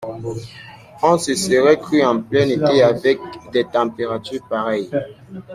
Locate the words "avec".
2.81-3.19